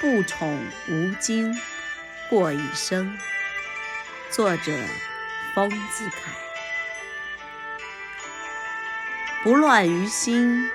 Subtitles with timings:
[0.00, 1.58] 不宠无惊，
[2.28, 3.16] 过一生。
[4.30, 4.72] 作者：
[5.54, 6.30] 丰子恺。
[9.42, 10.70] 不乱于心，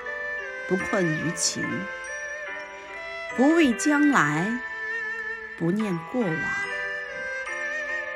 [0.68, 1.62] 不困于情，
[3.36, 4.50] 不畏将来，
[5.58, 6.36] 不念过往。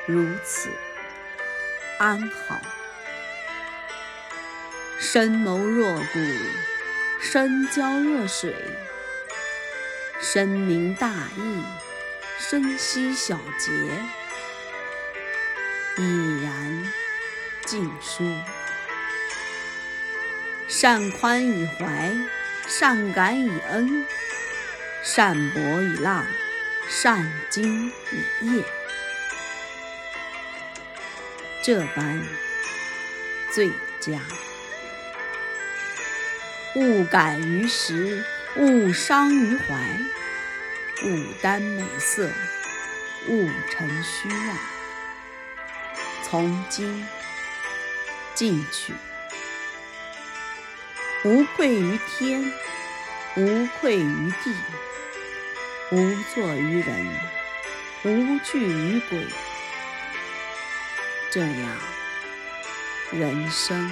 [0.06, 0.70] 如此，
[1.98, 2.60] 安好。
[4.98, 6.18] 深谋若谷，
[7.20, 8.54] 深交若水。
[10.26, 11.62] 深明大义，
[12.38, 13.70] 深悉小节，
[15.98, 16.92] 已然
[17.66, 18.24] 尽疏。
[20.66, 22.10] 善宽以怀，
[22.66, 24.06] 善感以恩，
[25.02, 26.24] 善博以浪，
[26.88, 28.64] 善精以业。
[31.62, 32.26] 这般
[33.52, 33.68] 最
[34.00, 34.18] 佳。
[36.76, 38.24] 勿感于时。
[38.56, 39.98] 勿伤于怀，
[41.02, 42.30] 勿耽美色，
[43.26, 44.56] 勿沉虚妄。
[46.22, 47.04] 从今
[48.32, 48.92] 进取，
[51.24, 52.44] 无愧于天，
[53.36, 54.54] 无愧于地，
[55.90, 57.08] 无作于人，
[58.04, 59.26] 无惧于鬼。
[61.28, 61.78] 这样，
[63.10, 63.90] 人生。